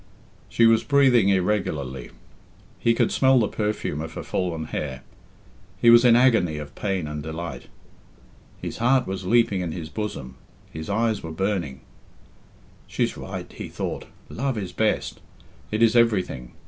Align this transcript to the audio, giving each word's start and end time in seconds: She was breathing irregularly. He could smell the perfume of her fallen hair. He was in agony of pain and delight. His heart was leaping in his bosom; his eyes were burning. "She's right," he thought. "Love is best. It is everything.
She 0.49 0.65
was 0.65 0.83
breathing 0.83 1.29
irregularly. 1.29 2.09
He 2.79 2.95
could 2.95 3.11
smell 3.11 3.39
the 3.39 3.47
perfume 3.47 4.01
of 4.01 4.13
her 4.13 4.23
fallen 4.23 4.65
hair. 4.65 5.03
He 5.79 5.91
was 5.91 6.03
in 6.03 6.15
agony 6.15 6.57
of 6.57 6.73
pain 6.73 7.05
and 7.07 7.21
delight. 7.21 7.67
His 8.59 8.77
heart 8.79 9.05
was 9.05 9.27
leaping 9.27 9.61
in 9.61 9.73
his 9.73 9.89
bosom; 9.89 10.37
his 10.71 10.89
eyes 10.89 11.21
were 11.21 11.31
burning. 11.31 11.81
"She's 12.87 13.15
right," 13.15 13.53
he 13.53 13.69
thought. 13.69 14.07
"Love 14.27 14.57
is 14.57 14.71
best. 14.71 15.21
It 15.69 15.83
is 15.83 15.95
everything. 15.95 16.53